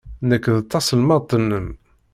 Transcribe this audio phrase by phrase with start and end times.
[0.29, 1.67] Nekk d taselmadt-nnem.